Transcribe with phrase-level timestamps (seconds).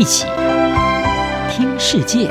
[0.00, 0.24] 一起
[1.50, 2.26] 听世界，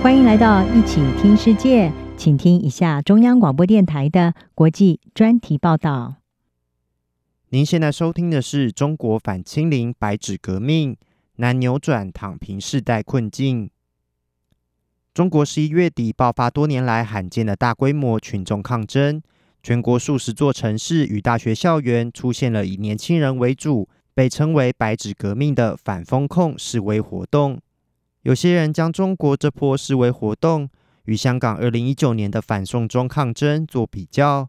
[0.00, 6.18] 欢迎来到一起听世界，请听一下中央广播电台的国际专题报道。
[7.48, 10.96] 您现在收听的是中国反清零白纸革命，
[11.38, 13.72] 难扭转躺平世代困境。
[15.12, 19.20] 中国十一月底爆发多年来罕见的大规模群众抗争。
[19.64, 27.60] 全国数十座城市与大学校园出现了以年轻人为主、被称为“白纸革命”的反封控示威活动。
[28.22, 30.68] 有些人将中国这波示威活动
[31.04, 34.48] 与香港二零一九年的反送中抗争做比较，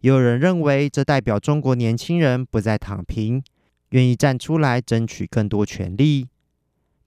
[0.00, 3.42] 也有人认为这代表中国年轻人不再躺平，
[3.90, 6.28] 愿意站出来争取更多权利。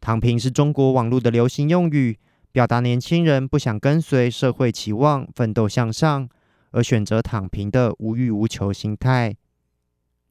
[0.02, 2.20] 躺平是中国网络的流行用语，
[2.52, 6.30] 表达年轻人不想跟随社会期望，奋斗向上。
[6.76, 9.36] 而选择躺平的无欲无求心态。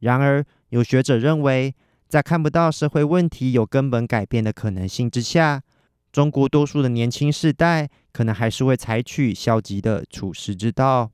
[0.02, 1.74] 然而，有学者认为，
[2.08, 5.62] 在看不到社会问题有根本改变的可能性之下，
[6.10, 11.12] 中国多数的年轻世代可能还是会采取消极的处世之道。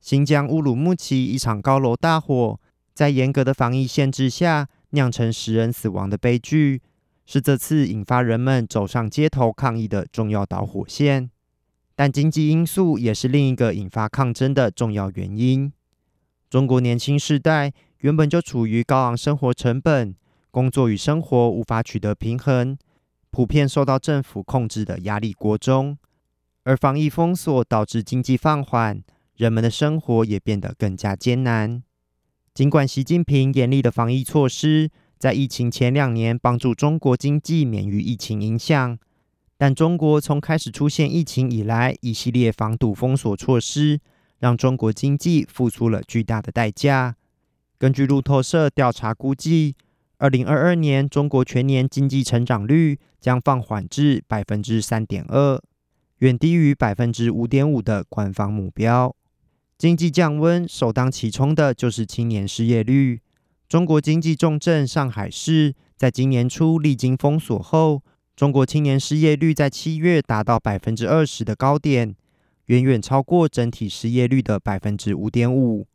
[0.00, 2.58] 新疆乌鲁木齐一场高楼大火，
[2.94, 6.80] 在严格的防疫限制下酿成十人死亡的悲剧，
[7.26, 11.30] 是这次引发人们走上街头抗议的重要导火线。
[11.94, 15.70] 但经济因素也是另一个引发抗争的重要原因。
[16.52, 20.14] 中国年轻世代原本就处于高昂生活成本、
[20.50, 22.76] 工作与生活无法取得平衡、
[23.30, 25.96] 普遍受到政府控制的压力锅中，
[26.64, 29.02] 而防疫封锁导致经济放缓，
[29.34, 31.82] 人们的生活也变得更加艰难。
[32.52, 38.98] 尽管习近平严厉的防疫措施在疫情前两年帮助中国经济免于疫情影响。
[39.56, 44.00] 但中国从开始出现疫情以来，一系列防堵封锁措施，
[44.42, 47.14] 让中国经济付出了巨大的代价。
[47.78, 49.76] 根据路透社调查估计，
[50.18, 55.62] 二零二二年中国全年经济成长率将放缓至百分之三点二，
[56.18, 59.14] 远低于百分之五点五的官方目标。
[59.78, 63.20] 经济降温首当其冲的就是青年失业率。
[63.68, 68.02] 中国经济重镇上海市在今年初历经封锁后，
[68.34, 72.16] 中国青年失业率在七月达到百分之二十的高点，
[72.72, 75.86] 远远超过整体失业率的百分之五点五。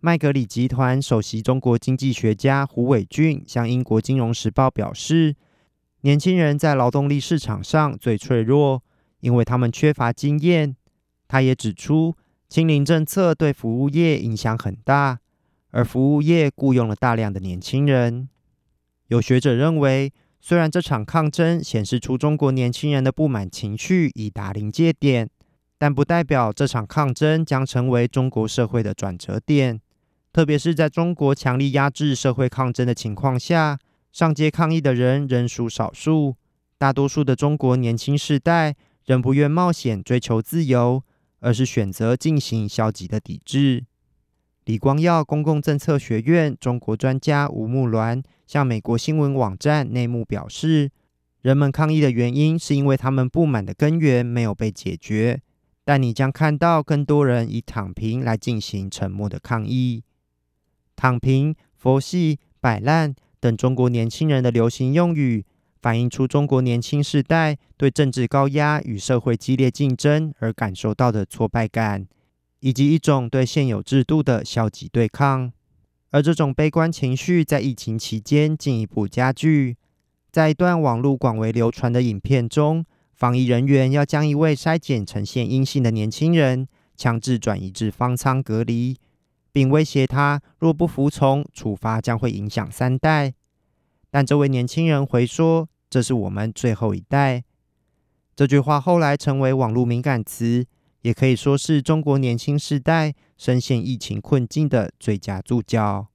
[0.00, 5.36] 麦格里集团首席中国经济学家胡伟俊向英国金融时报表示，
[6.00, 8.82] 年轻人在劳动力市场上最脆弱，
[9.20, 10.74] 因为他们缺乏经验。
[11.26, 12.16] 他也指出，
[12.48, 15.18] 清零政策对服务业影响很大，
[15.72, 18.30] 而服务业雇佣了大量的年轻人。
[19.08, 25.28] 有学者认为，虽然这场抗争显示出中国年轻人的不满情绪已达临界点，
[25.78, 29.80] 但不代表这场抗争将成为中国社会的转折点。
[30.32, 33.78] 特别是在中国强力压制社会抗争的情况下，
[34.12, 36.36] 上街抗议的人仍属少数，
[36.76, 38.74] 大多数的中国年轻世代
[39.06, 41.02] 仍不愿冒险追求自由，
[41.40, 43.84] 而是选择进行消极的抵制。
[44.64, 50.90] 李光耀公共政策学院中国专家吴木鸾向美国新闻网站内幕表示，
[51.40, 55.40] 人们抗议的原因是因为他们不满的根源没有被解决。
[55.88, 60.04] 但你将看到更多人以躺平来进行沉默的抗议。
[60.94, 65.46] 躺平、佛系、摆烂等中国年轻人的流行用语，
[65.80, 72.06] 反映出中国年轻世代对政治高压与社会激烈竞争而感受到的挫败感。
[72.60, 75.50] 以及一种对现有制度的消极对抗，
[76.10, 79.78] 而这种悲观情绪在疫情期间进一步加剧。
[80.30, 82.84] 在一段网络广为流传的影片中，
[83.18, 88.96] 防疫人员要将一位筛检呈现阴性的年轻人强制转移至方舱隔离，
[89.50, 93.34] 并威胁他若不服从，处罚将会影响三代。
[94.08, 97.42] 但这位年轻人回说：“这是我们最后一代。”
[98.36, 100.64] 这句话后来成为网络敏感词。
[101.02, 106.08] 也可以说是中国年轻世代深陷疫情困境的最佳注脚。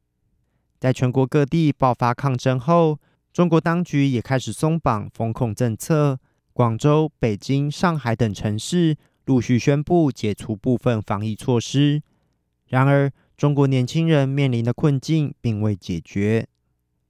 [0.79, 2.99] 在全国各地爆发抗争后，
[3.31, 6.19] 中国当局也开始松绑封控政策。
[6.53, 8.95] 广州、北京、上海等城市
[9.25, 12.03] 陆续宣布解除部分防疫措施。
[12.67, 16.47] 然而，中国年轻人面临的困境并未解决。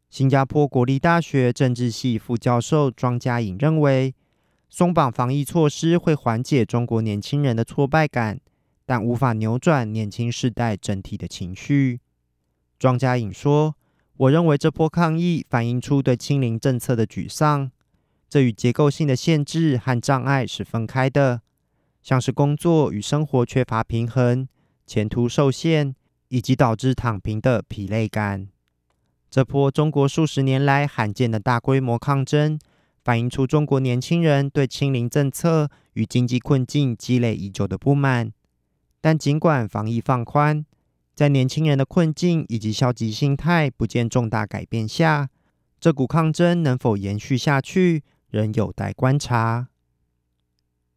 [0.09, 4.15] 新加坡国立大学政治系副教授庄家颖认为，
[4.69, 8.39] 松绑防疫措施会缓解中国年轻人的挫败感，
[8.85, 11.99] 但无法扭转年轻世代整体的情绪。
[12.79, 13.75] 庄家颖说
[14.15, 17.71] ：“我认为这波抗议反映出对清零政策的沮丧，
[18.33, 21.43] 这与结构性的限制和障碍是分开的，
[22.01, 24.47] 像是工作与生活缺乏平衡、
[24.87, 25.93] 前途受限，
[26.29, 28.47] 以及导致躺平的疲累感。”
[29.29, 32.57] 这波中国数十年来罕见的大规模抗争，
[33.03, 38.33] 反映出中国年轻人对清零政策与经济困境积累已久的不满。
[38.99, 40.65] 但尽管防疫放宽，
[41.13, 45.29] 在年轻人的困境以及消极心态不见重大改变下，
[45.79, 48.01] 这股抗争能否延续下去，
[48.33, 49.69] 仍有待观察。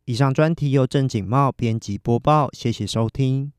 [0.07, 3.53] 以上专题由郑景茂编辑播报，谢谢收听。